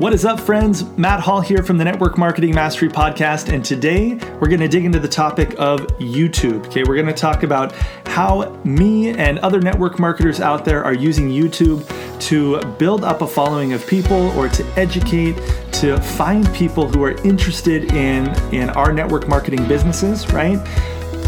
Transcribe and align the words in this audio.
What 0.00 0.14
is 0.14 0.24
up, 0.24 0.40
friends? 0.40 0.82
Matt 0.96 1.20
Hall 1.20 1.42
here 1.42 1.62
from 1.62 1.76
the 1.76 1.84
Network 1.84 2.16
Marketing 2.16 2.54
Mastery 2.54 2.88
Podcast, 2.88 3.52
and 3.52 3.62
today 3.62 4.14
we're 4.40 4.48
going 4.48 4.60
to 4.60 4.66
dig 4.66 4.86
into 4.86 4.98
the 4.98 5.06
topic 5.06 5.54
of 5.58 5.80
YouTube. 5.98 6.64
Okay, 6.68 6.84
we're 6.84 6.94
going 6.94 7.04
to 7.04 7.12
talk 7.12 7.42
about 7.42 7.72
how 8.06 8.48
me 8.64 9.10
and 9.10 9.38
other 9.40 9.60
network 9.60 9.98
marketers 9.98 10.40
out 10.40 10.64
there 10.64 10.82
are 10.82 10.94
using 10.94 11.28
YouTube 11.28 11.86
to 12.28 12.62
build 12.78 13.04
up 13.04 13.20
a 13.20 13.26
following 13.26 13.74
of 13.74 13.86
people 13.86 14.30
or 14.38 14.48
to 14.48 14.64
educate, 14.78 15.36
to 15.72 16.00
find 16.00 16.50
people 16.54 16.88
who 16.88 17.04
are 17.04 17.12
interested 17.22 17.92
in, 17.92 18.26
in 18.54 18.70
our 18.70 18.94
network 18.94 19.28
marketing 19.28 19.68
businesses, 19.68 20.26
right? 20.32 20.56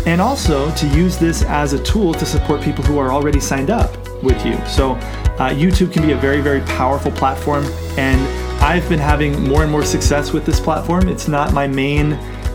And 0.07 0.19
also 0.19 0.75
to 0.77 0.87
use 0.89 1.19
this 1.19 1.43
as 1.43 1.75
a 1.75 1.85
tool 1.85 2.15
to 2.15 2.25
support 2.25 2.63
people 2.63 2.85
who 2.85 2.97
are 2.97 3.13
already 3.13 3.39
signed 3.39 3.69
up 3.69 3.95
with 4.23 4.47
you. 4.47 4.55
So, 4.67 4.93
uh, 4.93 5.51
YouTube 5.51 5.93
can 5.93 6.07
be 6.07 6.13
a 6.13 6.17
very, 6.17 6.41
very 6.41 6.61
powerful 6.63 7.11
platform, 7.13 7.65
and 7.99 8.42
I've 8.63 8.89
been 8.89 9.01
having 9.01 9.43
more 9.49 9.63
and 9.63 9.71
more 9.71 9.85
success 9.85 10.33
with 10.33 10.47
this 10.47 10.61
platform. 10.61 11.09
It's 11.09 11.27
not 11.27 11.53
my 11.53 11.67
main 11.67 12.13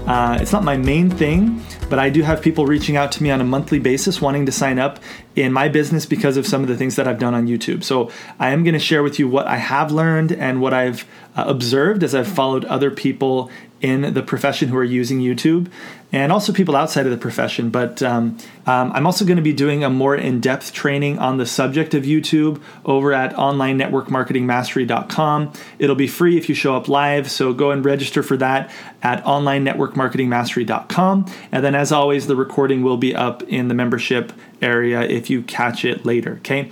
uh, 0.07 0.37
it's 0.39 0.53
not 0.53 0.63
my 0.63 0.77
main 0.77 1.09
thing, 1.09 1.61
but 1.89 1.99
I 1.99 2.09
do 2.09 2.21
have 2.21 2.41
people 2.41 2.65
reaching 2.65 2.97
out 2.97 3.11
to 3.13 3.23
me 3.23 3.31
on 3.31 3.41
a 3.41 3.43
monthly 3.43 3.79
basis 3.79 4.21
wanting 4.21 4.45
to 4.45 4.51
sign 4.51 4.79
up 4.79 4.99
in 5.35 5.53
my 5.53 5.69
business 5.69 6.05
because 6.05 6.37
of 6.37 6.47
some 6.47 6.61
of 6.61 6.67
the 6.67 6.75
things 6.75 6.95
that 6.95 7.07
I've 7.07 7.19
done 7.19 7.33
on 7.33 7.47
YouTube. 7.47 7.83
So 7.83 8.11
I 8.39 8.49
am 8.49 8.63
going 8.63 8.73
to 8.73 8.79
share 8.79 9.03
with 9.03 9.19
you 9.19 9.27
what 9.27 9.47
I 9.47 9.57
have 9.57 9.91
learned 9.91 10.31
and 10.31 10.61
what 10.61 10.73
I've 10.73 11.05
uh, 11.35 11.45
observed 11.47 12.03
as 12.03 12.15
I've 12.15 12.27
followed 12.27 12.65
other 12.65 12.89
people 12.89 13.51
in 13.79 14.13
the 14.13 14.23
profession 14.23 14.69
who 14.69 14.77
are 14.77 14.83
using 14.83 15.19
YouTube 15.19 15.69
and 16.11 16.31
also 16.31 16.51
people 16.53 16.75
outside 16.75 17.05
of 17.05 17.11
the 17.11 17.17
profession. 17.17 17.69
But 17.69 18.01
um, 18.01 18.37
um, 18.65 18.91
I'm 18.93 19.05
also 19.05 19.23
going 19.25 19.37
to 19.37 19.43
be 19.43 19.53
doing 19.53 19.83
a 19.83 19.89
more 19.89 20.15
in 20.15 20.39
depth 20.39 20.71
training 20.73 21.19
on 21.19 21.37
the 21.37 21.45
subject 21.45 21.93
of 21.93 22.03
YouTube 22.03 22.61
over 22.85 23.11
at 23.13 23.35
onlinenetworkmarketingmastery.com. 23.35 25.53
It'll 25.79 25.95
be 25.95 26.07
free 26.07 26.37
if 26.37 26.47
you 26.49 26.55
show 26.55 26.75
up 26.75 26.87
live, 26.87 27.29
so 27.29 27.53
go 27.53 27.71
and 27.71 27.83
register 27.83 28.23
for 28.23 28.37
that 28.37 28.71
at 29.03 29.21
onlinenetworkmarketingmastery.com. 29.25 31.25
And 31.51 31.63
then, 31.63 31.75
as 31.77 31.91
always, 31.91 32.25
the 32.25 32.35
recording 32.35 32.81
will 32.81 32.97
be 32.97 33.15
up 33.15 33.43
in 33.43 33.67
the 33.67 33.75
membership 33.75 34.33
area 34.63 35.01
if 35.01 35.29
you 35.29 35.43
catch 35.43 35.85
it 35.85 36.07
later, 36.07 36.37
okay? 36.39 36.71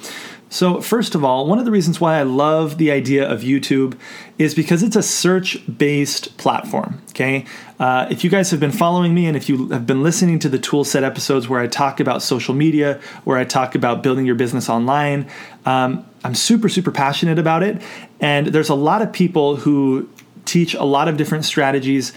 So, 0.49 0.81
first 0.81 1.13
of 1.13 1.23
all, 1.23 1.45
one 1.45 1.59
of 1.59 1.65
the 1.65 1.71
reasons 1.71 2.01
why 2.01 2.17
I 2.17 2.23
love 2.23 2.79
the 2.79 2.89
idea 2.89 3.29
of 3.29 3.41
YouTube 3.41 3.95
is 4.39 4.55
because 4.55 4.81
it's 4.81 4.95
a 4.95 5.03
search 5.03 5.59
based 5.77 6.35
platform. 6.37 7.03
Okay. 7.09 7.45
Uh, 7.77 8.07
if 8.09 8.23
you 8.23 8.31
guys 8.31 8.49
have 8.49 8.59
been 8.59 8.71
following 8.71 9.13
me 9.13 9.27
and 9.27 9.37
if 9.37 9.47
you 9.47 9.67
have 9.69 9.85
been 9.85 10.01
listening 10.01 10.39
to 10.39 10.49
the 10.49 10.57
toolset 10.57 11.03
episodes 11.03 11.47
where 11.47 11.59
I 11.59 11.67
talk 11.67 11.99
about 11.99 12.23
social 12.23 12.55
media, 12.55 12.99
where 13.25 13.37
I 13.37 13.43
talk 13.43 13.75
about 13.75 14.01
building 14.01 14.25
your 14.25 14.35
business 14.35 14.69
online, 14.69 15.27
um, 15.67 16.03
I'm 16.23 16.33
super, 16.33 16.69
super 16.69 16.91
passionate 16.91 17.37
about 17.37 17.61
it. 17.61 17.79
And 18.19 18.47
there's 18.47 18.69
a 18.69 18.75
lot 18.75 19.03
of 19.03 19.13
people 19.13 19.57
who 19.57 20.09
teach 20.45 20.73
a 20.73 20.83
lot 20.83 21.07
of 21.07 21.17
different 21.17 21.45
strategies. 21.45 22.11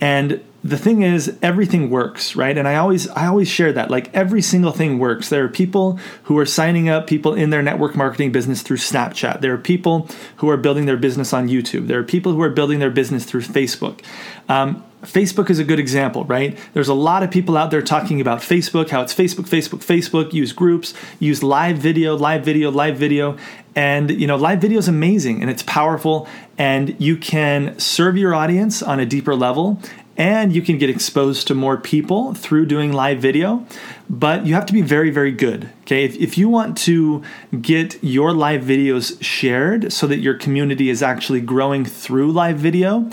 And 0.00 0.42
the 0.64 0.78
thing 0.78 1.02
is 1.02 1.36
everything 1.42 1.90
works 1.90 2.34
right? 2.34 2.56
And 2.56 2.66
i 2.66 2.76
always 2.76 3.06
i 3.10 3.26
always 3.26 3.48
share 3.48 3.72
that. 3.72 3.90
Like 3.90 4.12
every 4.14 4.42
single 4.42 4.72
thing 4.72 4.98
works. 4.98 5.28
There 5.28 5.44
are 5.44 5.48
people 5.48 5.98
who 6.24 6.38
are 6.38 6.46
signing 6.46 6.88
up 6.88 7.06
people 7.06 7.34
in 7.34 7.50
their 7.50 7.62
network 7.62 7.94
marketing 7.94 8.32
business 8.32 8.62
through 8.62 8.78
snapchat. 8.78 9.40
There 9.42 9.52
are 9.52 9.58
people 9.58 10.08
who 10.36 10.48
are 10.48 10.56
building 10.56 10.86
their 10.86 10.96
business 10.96 11.32
on 11.32 11.48
youtube. 11.48 11.86
There 11.86 12.00
are 12.00 12.04
people 12.04 12.32
who 12.32 12.40
are 12.40 12.50
building 12.50 12.78
their 12.78 12.90
business 12.90 13.24
through 13.24 13.42
facebook. 13.42 14.00
Um, 14.48 14.82
Facebook 15.02 15.50
is 15.50 15.58
a 15.58 15.64
good 15.64 15.78
example, 15.78 16.24
right? 16.24 16.58
There's 16.72 16.88
a 16.88 16.94
lot 16.94 17.22
of 17.22 17.30
people 17.30 17.58
out 17.58 17.70
there 17.70 17.82
talking 17.82 18.22
about 18.22 18.40
Facebook, 18.40 18.88
how 18.88 19.02
it's 19.02 19.14
Facebook, 19.14 19.46
Facebook, 19.46 19.84
Facebook, 19.84 20.32
use 20.32 20.52
groups, 20.52 20.94
use 21.18 21.42
live 21.42 21.76
video, 21.76 22.16
live 22.16 22.42
video, 22.42 22.70
live 22.70 22.96
video. 22.96 23.36
And, 23.76 24.10
you 24.10 24.26
know, 24.26 24.36
live 24.36 24.60
video 24.60 24.78
is 24.78 24.88
amazing 24.88 25.42
and 25.42 25.50
it's 25.50 25.62
powerful 25.62 26.26
and 26.56 26.96
you 26.98 27.16
can 27.16 27.78
serve 27.78 28.16
your 28.16 28.34
audience 28.34 28.82
on 28.82 28.98
a 29.00 29.04
deeper 29.04 29.34
level 29.34 29.78
and 30.16 30.54
you 30.54 30.62
can 30.62 30.78
get 30.78 30.88
exposed 30.88 31.46
to 31.48 31.54
more 31.54 31.76
people 31.76 32.34
through 32.34 32.66
doing 32.66 32.92
live 32.92 33.18
video 33.18 33.66
but 34.08 34.46
you 34.46 34.54
have 34.54 34.66
to 34.66 34.72
be 34.72 34.82
very 34.82 35.10
very 35.10 35.32
good 35.32 35.68
okay 35.82 36.04
if, 36.04 36.16
if 36.16 36.38
you 36.38 36.48
want 36.48 36.76
to 36.76 37.22
get 37.60 38.02
your 38.02 38.32
live 38.32 38.62
videos 38.62 39.20
shared 39.22 39.92
so 39.92 40.06
that 40.06 40.18
your 40.18 40.34
community 40.34 40.88
is 40.88 41.02
actually 41.02 41.40
growing 41.40 41.84
through 41.84 42.30
live 42.30 42.58
video 42.58 43.10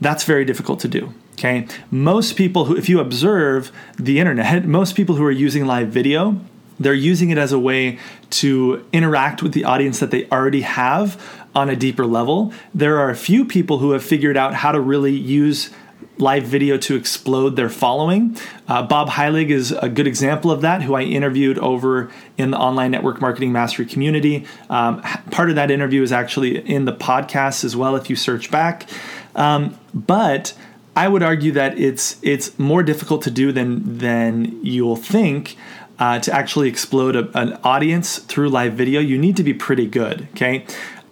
that's 0.00 0.24
very 0.24 0.44
difficult 0.44 0.80
to 0.80 0.88
do 0.88 1.12
okay 1.34 1.66
most 1.90 2.36
people 2.36 2.64
who 2.64 2.76
if 2.76 2.88
you 2.88 3.00
observe 3.00 3.70
the 3.96 4.18
internet 4.18 4.66
most 4.66 4.96
people 4.96 5.14
who 5.14 5.24
are 5.24 5.30
using 5.30 5.66
live 5.66 5.88
video 5.88 6.40
they're 6.80 6.94
using 6.94 7.28
it 7.28 7.36
as 7.36 7.52
a 7.52 7.58
way 7.58 7.98
to 8.30 8.84
interact 8.90 9.42
with 9.42 9.52
the 9.52 9.64
audience 9.64 10.00
that 10.00 10.10
they 10.10 10.26
already 10.30 10.62
have 10.62 11.22
on 11.54 11.68
a 11.68 11.76
deeper 11.76 12.06
level. 12.06 12.54
There 12.74 12.98
are 12.98 13.10
a 13.10 13.16
few 13.16 13.44
people 13.44 13.78
who 13.78 13.90
have 13.90 14.02
figured 14.02 14.36
out 14.36 14.54
how 14.54 14.72
to 14.72 14.80
really 14.80 15.14
use 15.14 15.70
live 16.20 16.44
video 16.44 16.76
to 16.76 16.94
explode 16.94 17.56
their 17.56 17.68
following. 17.68 18.36
Uh, 18.68 18.82
Bob 18.82 19.08
Heilig 19.08 19.50
is 19.50 19.72
a 19.72 19.88
good 19.88 20.06
example 20.06 20.50
of 20.50 20.60
that, 20.60 20.82
who 20.82 20.94
I 20.94 21.02
interviewed 21.02 21.58
over 21.58 22.10
in 22.36 22.50
the 22.50 22.58
online 22.58 22.90
network 22.90 23.20
marketing 23.20 23.52
mastery 23.52 23.86
community. 23.86 24.46
Um, 24.68 25.00
part 25.30 25.48
of 25.48 25.56
that 25.56 25.70
interview 25.70 26.02
is 26.02 26.12
actually 26.12 26.58
in 26.58 26.84
the 26.84 26.92
podcast 26.92 27.64
as 27.64 27.74
well, 27.74 27.96
if 27.96 28.10
you 28.10 28.16
search 28.16 28.50
back. 28.50 28.88
Um, 29.34 29.78
but 29.94 30.54
I 30.96 31.08
would 31.08 31.22
argue 31.22 31.52
that 31.52 31.78
it's 31.78 32.18
it's 32.22 32.58
more 32.58 32.82
difficult 32.82 33.22
to 33.22 33.30
do 33.30 33.52
than 33.52 33.98
than 33.98 34.64
you'll 34.64 34.96
think. 34.96 35.56
Uh, 35.98 36.18
to 36.18 36.32
actually 36.32 36.66
explode 36.66 37.14
a, 37.14 37.28
an 37.38 37.58
audience 37.62 38.20
through 38.20 38.48
live 38.48 38.72
video, 38.72 39.02
you 39.02 39.18
need 39.18 39.36
to 39.36 39.42
be 39.42 39.52
pretty 39.52 39.86
good. 39.86 40.26
Okay, 40.30 40.64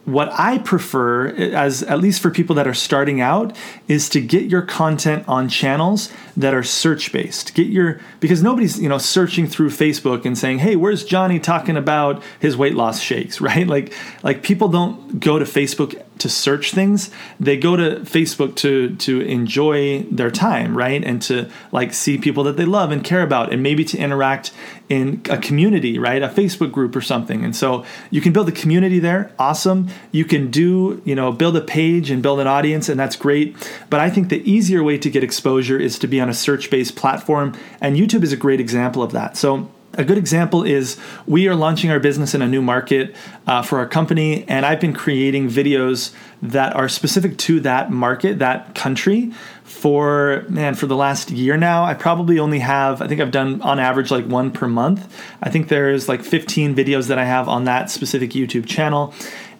what 0.08 0.32
I 0.32 0.58
prefer, 0.58 1.28
eh, 1.28 1.50
as 1.50 1.82
at 1.82 2.00
least 2.00 2.20
for 2.20 2.30
people 2.30 2.56
that 2.56 2.66
are 2.66 2.74
starting 2.74 3.20
out, 3.20 3.56
is 3.86 4.08
to 4.10 4.20
get 4.20 4.44
your 4.44 4.62
content 4.62 5.24
on 5.28 5.48
channels 5.48 6.10
that 6.36 6.54
are 6.54 6.62
search 6.62 7.12
based. 7.12 7.54
Get 7.54 7.66
your 7.69 8.00
because 8.20 8.42
nobody's 8.42 8.80
you 8.80 8.88
know 8.88 8.98
searching 8.98 9.46
through 9.46 9.70
Facebook 9.70 10.24
and 10.24 10.36
saying, 10.36 10.60
"Hey, 10.60 10.76
where's 10.76 11.04
Johnny 11.04 11.38
talking 11.38 11.76
about 11.76 12.22
his 12.41 12.56
weight 12.56 12.74
loss 12.74 13.00
shakes?" 13.00 13.41
Right? 13.48 13.66
Like 13.66 13.94
like 14.22 14.42
people 14.42 14.69
don't 14.69 15.20
go 15.20 15.38
to 15.38 15.44
Facebook 15.46 16.02
to 16.19 16.29
search 16.29 16.73
things 16.73 17.11
they 17.39 17.56
go 17.56 17.77
to 17.77 18.01
facebook 18.01 18.55
to 18.56 18.95
to 18.97 19.21
enjoy 19.23 20.03
their 20.11 20.31
time 20.31 20.77
right? 20.77 21.05
And 21.05 21.21
to 21.23 21.51
like 21.73 21.93
see 21.93 22.19
people 22.19 22.45
that 22.45 22.56
they 22.56 22.65
love 22.65 22.91
and 22.91 23.03
care 23.03 23.23
about 23.23 23.53
and 23.53 23.62
maybe 23.62 23.84
to 23.84 23.99
interact 23.99 24.53
in 24.89 25.23
a 25.29 25.39
community 25.39 25.99
right? 25.99 26.23
A 26.23 26.29
facebook 26.29 26.73
group 26.73 26.95
or 26.97 27.01
something. 27.01 27.45
And 27.45 27.55
so 27.55 27.84
you 28.11 28.21
can 28.21 28.33
build 28.33 28.49
a 28.49 28.53
community 28.53 28.99
there. 28.99 29.33
Awesome. 29.39 29.89
You 30.12 30.25
can 30.25 30.51
do 30.51 31.03
you 31.05 31.15
know 31.15 31.33
build 31.33 31.56
a 31.56 31.61
page 31.61 32.11
and 32.11 32.23
build 32.23 32.41
an 32.41 32.47
audience 32.47 32.89
and 32.89 32.99
that's 32.99 33.17
great. 33.17 33.56
But 33.91 34.00
i 34.00 34.11
think 34.11 34.29
the 34.29 34.49
easier 34.50 34.83
way 34.83 34.99
to 34.99 35.11
get 35.11 35.25
exposure 35.25 35.79
is 35.79 35.99
to 35.99 36.06
be 36.06 36.21
on 36.21 36.29
a 36.29 36.35
search 36.35 36.71
based 36.71 36.97
platform 36.97 37.55
and 37.81 37.97
youtube 37.97 38.23
is 38.23 38.33
a 38.33 38.37
great 38.37 38.61
example 38.61 39.03
of 39.03 39.12
that. 39.12 39.37
So 39.37 39.71
a 39.98 40.04
good 40.04 40.16
example 40.16 40.62
is 40.62 40.97
we 41.26 41.48
are 41.48 41.56
launching 41.56 41.91
our 41.91 41.98
business 41.98 42.32
in 42.32 42.41
a 42.41 42.47
new 42.47 42.62
market 42.62 43.14
uh, 43.48 43.62
for 43.62 43.78
our 43.78 43.86
company, 43.86 44.44
and 44.48 44.64
I've 44.64 44.81
been 44.81 44.94
creating 44.94 45.48
videos 45.48 46.14
that 46.41 46.75
are 46.76 46.88
specific 46.88 47.36
to 47.38 47.59
that 47.60 47.91
market, 47.91 48.38
that 48.38 48.76
country, 48.76 49.32
for 49.64 50.44
man 50.48 50.76
for 50.76 50.87
the 50.87 50.97
last 50.97 51.31
year 51.32 51.56
now. 51.56 51.84
I 51.84 51.94
probably 51.94 52.38
only 52.38 52.60
have 52.60 53.03
I 53.03 53.08
think 53.08 53.20
I've 53.20 53.32
done 53.32 53.60
on 53.60 53.81
average 53.81 54.12
like 54.12 54.25
one 54.25 54.53
per 54.53 54.69
month. 54.69 55.12
I 55.42 55.50
think 55.50 55.66
there's 55.69 56.08
like 56.08 56.22
15 56.22 56.76
videos 56.76 57.08
that 57.08 57.19
I 57.19 57.25
have 57.25 57.48
on 57.48 57.64
that 57.64 57.91
specific 57.91 58.31
YouTube 58.31 58.66
channel, 58.66 59.12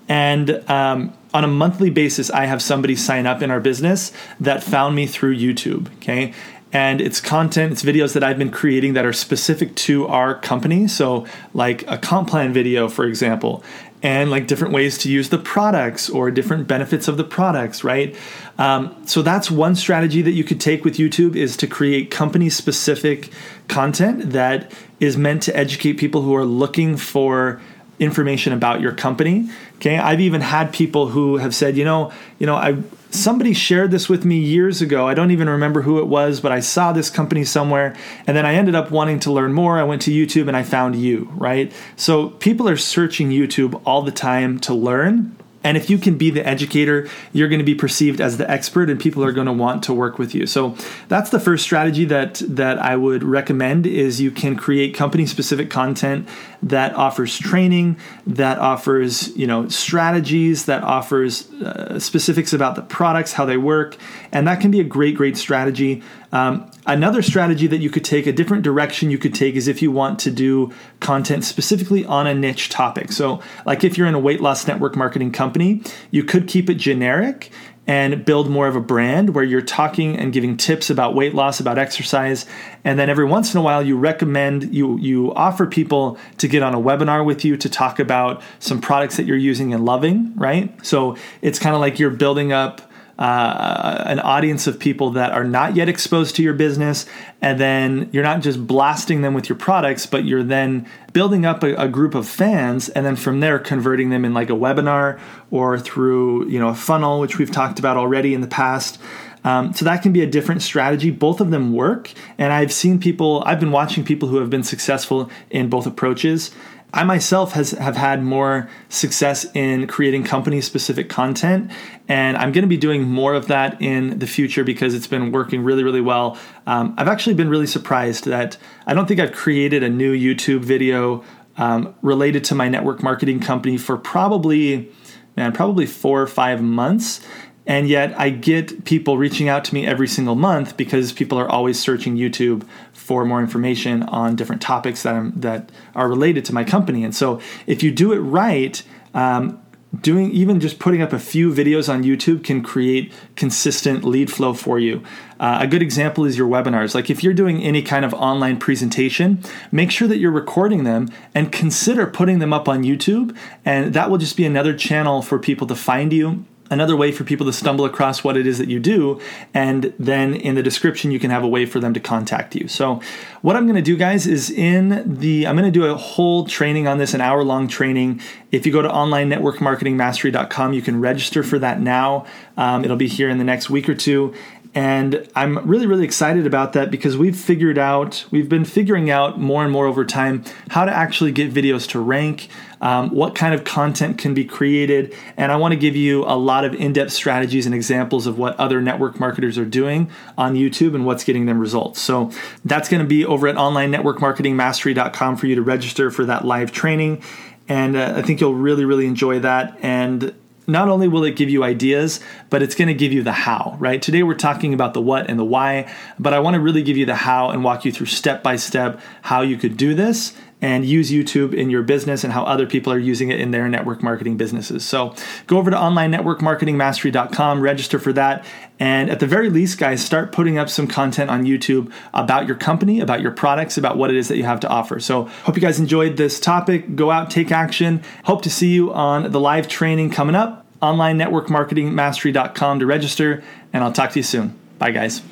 and 0.09 0.51
um, 0.71 1.13
on 1.35 1.43
a 1.43 1.49
monthly 1.49 1.91
basis, 1.91 2.31
I 2.31 2.47
have 2.47 2.63
somebody 2.63 2.95
sign 2.95 3.27
up 3.27 3.43
in 3.43 3.51
our 3.51 3.61
business 3.61 4.13
that 4.39 4.63
found 4.63 4.95
me 4.95 5.07
through 5.07 5.37
YouTube. 5.37 5.93
Okay, 5.97 6.33
and 6.73 7.01
it's 7.01 7.21
content, 7.21 7.73
it's 7.73 7.83
videos 7.83 8.13
that 8.13 8.23
I've 8.23 8.39
been 8.39 8.51
creating 8.51 8.93
that 8.95 9.07
are 9.07 9.13
specific 9.13 9.75
to 9.77 10.07
our 10.07 10.35
company. 10.35 10.87
So, 10.87 11.27
like 11.55 11.89
a 11.91 11.97
comp 11.97 12.29
plan 12.29 12.53
video, 12.53 12.89
for 12.89 13.07
example, 13.07 13.65
and 14.03 14.31
like 14.31 14.47
different 14.47 14.73
ways 14.73 14.99
to 14.99 15.11
use 15.11 15.31
the 15.31 15.39
products 15.39 16.09
or 16.09 16.31
different 16.31 16.69
benefits 16.69 17.09
of 17.09 17.17
the 17.17 17.25
products, 17.25 17.83
right? 17.83 18.15
Um, 18.59 18.95
so 19.07 19.23
that's 19.23 19.51
one 19.51 19.75
strategy 19.75 20.23
that 20.23 20.33
you 20.33 20.45
could 20.45 20.61
take 20.61 20.85
with 20.85 20.97
YouTube 20.97 21.35
is 21.35 21.57
to 21.59 21.67
create 21.67 22.11
company 22.11 22.49
specific 22.49 23.31
content 23.67 24.31
that 24.31 24.73
is 25.01 25.17
meant 25.17 25.43
to 25.45 25.57
educate 25.57 25.95
people 25.95 26.23
who 26.23 26.35
are 26.35 26.45
looking 26.45 26.97
for 26.97 27.61
information 27.99 28.53
about 28.53 28.81
your 28.81 28.93
company. 28.93 29.49
Okay, 29.77 29.99
I've 29.99 30.21
even 30.21 30.41
had 30.41 30.73
people 30.73 31.09
who 31.09 31.39
have 31.39 31.55
said, 31.55 31.77
you 31.77 31.85
know, 31.85 32.13
you 32.39 32.47
know, 32.47 32.55
I 32.55 32.77
somebody 33.11 33.53
shared 33.53 33.91
this 33.91 34.09
with 34.09 34.25
me 34.25 34.39
years 34.39 34.83
ago. 34.83 35.09
I 35.09 35.15
don't 35.15 35.31
even 35.31 35.49
remember 35.49 35.83
who 35.83 35.99
it 35.99 36.07
was, 36.07 36.41
but 36.41 36.53
I 36.53 36.61
saw 36.61 36.93
this 36.93 37.11
company 37.11 37.45
somewhere 37.45 37.97
and 38.27 38.37
then 38.37 38.47
I 38.47 38.55
ended 38.55 38.75
up 38.75 38.91
wanting 38.91 39.21
to 39.21 39.33
learn 39.33 39.53
more. 39.53 39.79
I 39.79 39.85
went 39.85 40.03
to 40.03 40.11
YouTube 40.11 40.49
and 40.49 40.57
I 40.57 40.63
found 40.63 40.97
you, 40.97 41.31
right? 41.35 41.73
So 41.97 42.31
people 42.31 42.69
are 42.69 42.77
searching 42.77 43.31
YouTube 43.31 43.81
all 43.85 44.03
the 44.03 44.13
time 44.13 44.59
to 44.61 44.75
learn. 44.75 45.37
And 45.65 45.77
if 45.77 45.91
you 45.91 45.99
can 45.99 46.17
be 46.17 46.31
the 46.31 46.47
educator, 46.47 47.09
you're 47.33 47.49
going 47.49 47.59
to 47.59 47.65
be 47.65 47.75
perceived 47.75 48.21
as 48.21 48.37
the 48.37 48.49
expert 48.49 48.89
and 48.89 48.99
people 48.99 49.25
are 49.25 49.33
going 49.33 49.49
to 49.49 49.53
want 49.53 49.83
to 49.85 49.93
work 49.93 50.19
with 50.19 50.35
you. 50.35 50.47
So 50.47 50.77
that's 51.09 51.31
the 51.31 51.41
first 51.41 51.65
strategy 51.65 52.05
that 52.07 52.41
that 52.47 52.79
I 52.79 52.95
would 52.95 53.25
recommend 53.25 53.87
is 53.87 54.21
you 54.21 54.31
can 54.31 54.57
create 54.57 54.95
company 54.95 55.27
specific 55.27 55.69
content 55.69 56.29
that 56.63 56.95
offers 56.95 57.37
training, 57.39 57.99
that 58.27 58.59
offers, 58.59 59.37
you 59.37 59.47
know, 59.47 59.69
strategies, 59.69 60.67
that 60.67 60.85
offers 60.85 61.48
uh, 61.63 61.99
specifics 61.99 62.53
about 62.53 62.75
the 62.75 62.83
products, 62.83 63.33
how 63.33 63.45
they 63.45 63.57
work, 63.57 63.97
and 64.33 64.47
that 64.47 64.61
can 64.61 64.71
be 64.71 64.81
a 64.81 64.85
great 64.85 65.17
great 65.17 65.37
strategy. 65.37 66.03
Um, 66.33 66.71
another 66.87 67.23
strategy 67.23 67.67
that 67.67 67.79
you 67.79 67.91
could 67.91 68.05
take, 68.05 68.27
a 68.27 68.33
different 68.33 68.63
direction 68.63 69.11
you 69.11 69.19
could 69.19 69.35
take, 69.35 69.55
is 69.55 69.69
if 69.69 69.81
you 69.81 69.91
want 69.91 70.19
to 70.21 70.31
do 70.31 70.73
content 71.01 71.45
specifically 71.45 72.05
on 72.05 72.27
a 72.27 72.35
niche 72.35 72.69
topic. 72.69 73.13
So, 73.13 73.43
like 73.67 73.85
if 73.85 73.97
you're 73.97 74.07
in 74.07 74.15
a 74.15 74.21
weight 74.21 74.41
loss 74.41 74.67
network 74.67 74.97
marketing 74.97 75.33
company, 75.33 75.83
you 76.11 76.25
could 76.25 76.49
keep 76.49 76.69
it 76.69 76.75
generic 76.75 77.51
and 77.89 78.23
build 78.25 78.51
more 78.51 78.69
of 78.69 78.77
a 78.77 78.81
brand 78.81 79.35
where 79.35 79.43
you're 79.43 79.63
talking 79.63 80.15
and 80.17 80.31
giving 80.31 80.59
tips 80.59 80.91
about 80.91 81.15
weight 81.15 81.35
loss, 81.35 81.59
about 81.59 81.79
exercise, 81.79 82.45
and 82.85 82.99
then 82.99 83.09
every 83.09 83.25
once 83.25 83.55
in 83.55 83.59
a 83.59 83.63
while 83.63 83.83
you 83.83 83.97
recommend 83.97 84.75
you 84.75 84.99
you 84.99 85.35
offer 85.35 85.67
people 85.67 86.19
to 86.37 86.47
get 86.47 86.63
on 86.63 86.75
a 86.75 86.79
webinar 86.79 87.25
with 87.25 87.45
you 87.45 87.57
to 87.57 87.69
talk 87.69 87.99
about 87.99 88.43
some 88.59 88.81
products 88.81 89.17
that 89.17 89.25
you're 89.25 89.39
using 89.39 89.73
and 89.73 89.85
loving, 89.85 90.33
right? 90.37 90.73
So 90.87 91.17
it's 91.41 91.59
kind 91.59 91.75
of 91.75 91.81
like 91.81 91.99
you're 91.99 92.11
building 92.11 92.53
up 92.53 92.83
uh, 93.19 94.05
an 94.07 94.21
audience 94.21 94.69
of 94.69 94.79
people 94.79 95.11
that 95.11 95.33
are 95.33 95.43
not 95.43 95.75
yet 95.75 95.89
exposed 95.89 96.37
to 96.37 96.43
your 96.43 96.55
business. 96.55 97.05
And 97.43 97.59
then 97.59 98.09
you're 98.13 98.23
not 98.23 98.43
just 98.43 98.65
blasting 98.65 99.23
them 99.23 99.35
with 99.35 99.49
your 99.49 99.59
products, 99.59 100.07
but 100.07 100.25
you're 100.25 100.45
then 100.45 100.89
building 101.13 101.45
up 101.45 101.65
a, 101.65 101.75
a, 101.75 101.89
group 101.89 102.15
of 102.15 102.29
fans 102.29 102.89
and 102.89 103.05
then 103.05 103.17
from 103.17 103.41
there 103.41 103.59
converting 103.59 104.11
them 104.11 104.25
in 104.25 104.35
like 104.35 104.51
a 104.51 104.55
webinar 104.55 105.19
or 105.51 105.79
through, 105.79 106.49
you 106.49 106.61
know, 106.61 106.69
a 106.69 106.75
funnel, 106.75 107.19
which 107.19 107.39
we've 107.39 107.51
talked 107.51 107.81
about 107.81 107.97
already 107.97 108.35
in 108.35 108.41
the 108.41 108.47
past. 108.47 109.01
Um, 109.43 109.73
so 109.73 109.85
that 109.85 110.03
can 110.03 110.13
be 110.13 110.23
a 110.23 110.27
different 110.27 110.63
strategy. 110.63 111.11
Both 111.11 111.41
of 111.41 111.51
them 111.51 111.73
work. 111.73 112.13
And 112.39 112.53
I've 112.53 112.73
seen 112.73 113.01
people, 113.01 113.43
I've 113.47 113.59
been 113.59 113.73
watching 113.73 114.05
people 114.05 114.29
who 114.29 114.37
have 114.37 114.51
been 114.51 114.63
successful 114.63 115.31
in 115.51 115.69
both 115.69 115.87
approaches. 115.87 116.53
I 116.93 117.05
myself 117.05 117.53
has 117.53 117.73
have 117.73 117.97
had 117.97 118.23
more 118.23 118.69
success 118.89 119.47
in 119.55 119.87
creating 119.87 120.25
company 120.25 120.63
specific 120.63 121.11
content, 121.11 121.71
and 122.09 122.37
I'm 122.39 122.51
going 122.51 122.63
to 122.63 122.69
be 122.69 122.79
doing 122.79 123.03
more 123.03 123.35
of 123.35 123.49
that 123.49 123.81
in 123.83 124.19
the 124.19 124.27
future 124.27 124.65
because 124.65 124.95
it's 124.95 125.07
been 125.07 125.31
working 125.31 125.63
really, 125.63 125.85
really 125.85 126.01
well. 126.01 126.39
Um, 126.67 126.95
I've 126.97 127.09
actually 127.09 127.35
been 127.35 127.51
really 127.51 127.67
surprised 127.67 128.25
that 128.25 128.57
I 128.87 128.95
don't 128.95 129.07
think 129.07 129.21
I've 129.21 129.33
created 129.33 129.83
a 129.83 129.91
new 129.91 130.15
YouTube 130.15 130.61
video 130.61 131.25
um, 131.59 131.95
related 132.01 132.45
to 132.45 132.55
my 132.55 132.69
network 132.69 133.03
marketing 133.03 133.41
company 133.41 133.77
for 133.77 133.99
probably, 133.99 134.91
man, 135.37 135.53
probably 135.53 135.85
four 135.85 136.23
or 136.23 136.27
five 136.27 136.63
months. 136.63 137.21
And 137.69 137.87
yet 137.87 138.19
I 138.19 138.31
get 138.31 138.87
people 138.87 139.19
reaching 139.19 139.51
out 139.51 139.63
to 139.67 139.75
me 139.75 139.87
every 139.87 140.09
single 140.09 140.35
month 140.35 140.79
because 140.79 141.13
people 141.13 141.39
are 141.39 141.49
always 141.49 141.79
searching 141.79 142.17
YouTube 142.17 142.67
for 142.95 143.27
more 143.27 143.41
information 143.41 144.03
on 144.05 144.37
different 144.37 144.63
topics 144.63 145.03
that, 145.03 145.15
I'm, 145.15 145.39
that 145.39 145.71
are 145.95 146.09
related 146.09 146.47
to 146.47 146.55
my 146.55 146.65
company. 146.65 147.05
And 147.05 147.15
so 147.15 147.41
if 147.67 147.83
you 147.83 147.93
do 147.93 148.13
it 148.15 148.21
right, 148.21 148.83
um, 149.13 149.61
doing 150.01 150.31
even 150.31 150.61
just 150.61 150.79
putting 150.79 151.03
up 151.03 151.13
a 151.13 151.19
few 151.19 151.53
videos 151.53 151.93
on 151.93 152.03
YouTube 152.03 152.43
can 152.43 152.63
create 152.63 153.13
consistent 153.37 154.03
lead 154.03 154.33
flow 154.33 154.55
for 154.55 154.79
you. 154.79 155.03
Uh, 155.39 155.59
a 155.61 155.67
good 155.67 155.83
example 155.83 156.25
is 156.25 156.39
your 156.39 156.49
webinars. 156.49 156.95
Like 156.95 157.11
if 157.11 157.23
you're 157.23 157.35
doing 157.35 157.63
any 157.63 157.83
kind 157.83 158.05
of 158.05 158.15
online 158.15 158.59
presentation, 158.59 159.43
make 159.71 159.91
sure 159.91 160.09
that 160.09 160.19
you're 160.19 160.31
recording 160.31 160.85
them 160.85 161.11
and 161.35 161.53
consider 161.53 162.07
putting 162.07 162.39
them 162.39 162.53
up 162.55 162.67
on 162.67 162.83
YouTube. 162.83 163.37
And 163.67 163.93
that 163.93 164.09
will 164.09 164.19
just 164.19 164.39
be 164.39 164.47
another 164.47 164.75
channel 164.75 165.21
for 165.21 165.39
people 165.39 165.67
to 165.67 165.75
find 165.75 166.15
you 166.15 166.47
another 166.71 166.97
way 166.97 167.13
for 167.13 167.25
people 167.25 167.47
to 167.47 167.53
stumble 167.53 167.85
across 167.85 168.23
what 168.23 168.37
it 168.37 168.47
is 168.47 168.59
that 168.59 168.69
you 168.69 168.79
do. 168.79 169.21
And 169.55 169.93
then 169.99 170.35
in 170.35 170.55
the 170.55 170.63
description, 170.63 171.11
you 171.11 171.19
can 171.19 171.31
have 171.31 171.43
a 171.43 171.49
way 171.49 171.67
for 171.67 171.81
them 171.81 171.95
to 171.95 172.01
contact 172.01 172.55
you. 172.55 172.69
So, 172.69 173.01
what 173.43 173.57
I'm 173.57 173.67
going 173.67 173.77
to 173.77 173.83
do, 173.83 173.97
guys, 173.97 174.27
is 174.27 174.51
in 174.51 175.19
the, 175.19 175.47
I'm 175.47 175.57
going 175.57 175.73
to 175.73 175.79
do 175.79 175.87
a 175.87 175.97
whole 175.97 176.45
training 176.45 176.89
on 176.89 176.99
this, 176.99 177.15
an 177.15 177.21
hour 177.21 177.45
long 177.45 177.69
training. 177.69 178.21
If 178.51 178.67
you 178.67 178.73
go 178.73 178.83
to 178.83 178.89
onlinenetworkmarketingmastery.com, 178.89 180.73
you 180.73 180.83
can 180.83 181.01
register 181.01 181.43
for 181.43 181.59
that 181.59 181.81
now. 181.81 182.27
Um, 182.57 182.85
it'll 182.85 182.97
be 182.97 183.09
here 183.09 183.29
in 183.29 183.39
the 183.39 183.45
next 183.45 183.71
week 183.71 183.89
or 183.89 183.95
two. 183.95 184.35
And 184.75 185.27
I'm 185.35 185.67
really, 185.67 185.87
really 185.87 186.05
excited 186.05 186.47
about 186.47 186.75
that 186.75 186.91
because 186.91 187.17
we've 187.17 187.37
figured 187.37 187.79
out, 187.79 188.27
we've 188.31 188.49
been 188.49 188.65
figuring 188.65 189.11
out 189.11 189.41
more 189.41 189.65
and 189.65 189.73
more 189.73 189.87
over 189.87 190.05
time 190.05 190.45
how 190.69 190.85
to 190.85 190.93
actually 190.93 191.33
get 191.33 191.53
videos 191.53 191.89
to 191.91 192.01
rank, 192.01 192.49
um, 192.81 193.11
what 193.11 193.35
kind 193.35 193.55
of 193.55 193.65
content 193.65 194.19
can 194.19 194.35
be 194.35 194.45
created. 194.45 195.15
And 195.37 195.51
I 195.51 195.57
want 195.57 195.73
to 195.73 195.77
give 195.79 195.97
you 195.97 196.25
a 196.25 196.37
lot 196.37 196.65
of 196.65 196.75
in 196.75 196.93
depth 196.93 197.13
strategies 197.13 197.67
and 197.67 197.75
examples 197.75 198.27
of 198.27 198.39
what 198.39 198.57
other 198.61 198.81
network 198.81 199.19
marketers 199.19 199.57
are 199.57 199.65
doing 199.65 200.11
on 200.37 200.55
YouTube 200.55 200.95
and 200.95 201.07
what's 201.07 201.25
getting 201.25 201.47
them 201.47 201.59
results. 201.59 202.01
So 202.01 202.31
that's 202.65 202.89
going 202.89 203.03
to 203.03 203.09
be 203.09 203.25
over 203.25 203.49
at 203.49 203.57
onlinenetworkmarketingmastery.com 203.57 205.37
for 205.39 205.47
you 205.47 205.55
to 205.55 205.63
register 205.63 206.11
for 206.11 206.27
that 206.27 206.45
live 206.45 206.73
training. 206.73 207.23
And 207.69 207.97
uh, 207.97 208.15
I 208.17 208.23
think 208.23 208.41
you'll 208.41 208.55
really, 208.55 208.85
really 208.85 209.07
enjoy 209.07 209.41
that. 209.41 209.79
And 209.83 210.35
not 210.69 210.89
only 210.89 211.09
will 211.09 211.25
it 211.25 211.35
give 211.35 211.49
you 211.49 211.65
ideas, 211.65 212.21
but 212.51 212.63
it's 212.63 212.75
going 212.75 212.89
to 212.89 212.95
give 212.95 213.13
you 213.13 213.23
the 213.23 213.33
how, 213.33 213.77
right? 213.81 214.01
Today 214.01 214.23
we're 214.23 214.35
talking 214.35 214.75
about 214.75 214.95
the 214.95 215.01
what 215.01 215.29
and 215.29 215.39
the 215.39 215.45
why, 215.45 215.93
but 216.19 216.35
I 216.35 216.39
want 216.41 216.55
to 216.55 216.61
really 216.61 216.83
give 216.83 216.97
you 216.97 217.07
the 217.07 217.17
how 217.17 217.51
and 217.51 217.65
walk 217.65 217.85
you 217.85 217.91
through 217.91 218.07
step 218.07 218.43
by 218.43 218.57
step 218.57 219.01
how 219.23 219.41
you 219.41 219.57
could 219.57 219.77
do 219.77 219.95
this 219.95 220.35
and 220.61 220.85
use 220.85 221.11
YouTube 221.11 221.55
in 221.55 221.71
your 221.71 221.83
business 221.83 222.25
and 222.25 222.33
how 222.33 222.45
other 222.45 222.67
people 222.67 222.93
are 222.93 222.99
using 222.99 223.31
it 223.31 223.41
in 223.41 223.53
their 223.53 223.69
network 223.69 224.03
marketing 224.03 224.37
businesses. 224.37 224.85
So 224.85 225.15
go 225.47 225.59
over 225.59 225.71
to 225.71 225.77
onlinenetworkmarketingmastery.com, 225.77 227.61
register 227.61 227.99
for 227.99 228.13
that. 228.15 228.45
And 228.81 229.11
at 229.11 229.21
the 229.21 229.27
very 229.27 229.51
least, 229.51 229.79
guys, 229.79 230.05
start 230.05 230.33
putting 230.33 230.59
up 230.59 230.69
some 230.69 230.87
content 230.87 231.31
on 231.31 231.45
YouTube 231.45 231.93
about 232.13 232.47
your 232.47 232.57
company, 232.57 233.01
about 233.01 233.21
your 233.21 233.33
products, 233.33 233.77
about 233.77 233.97
what 233.97 234.11
it 234.11 234.17
is 234.17 234.29
that 234.29 234.37
you 234.37 234.45
have 234.45 234.61
to 234.61 234.69
offer. 234.69 235.01
So 235.01 235.25
hope 235.45 235.57
you 235.57 235.63
guys 235.63 235.79
enjoyed 235.79 236.17
this 236.17 236.41
topic. 236.41 236.97
Go 236.97 237.11
out, 237.11 237.31
take 237.31 237.53
action. 237.53 238.03
Hope 238.25 238.43
to 238.43 238.51
see 238.51 238.73
you 238.73 238.93
on 238.93 239.31
the 239.31 239.41
live 239.41 239.69
training 239.69 240.11
coming 240.11 240.35
up. 240.35 240.65
Online 240.81 241.17
network 241.17 241.51
marketing 241.51 241.93
mastery.com 241.93 242.79
to 242.79 242.87
register, 242.87 243.43
and 243.73 243.83
I'll 243.83 243.93
talk 243.93 244.11
to 244.13 244.19
you 244.21 244.23
soon. 244.23 244.57
Bye, 244.79 244.93
guys. 244.93 245.23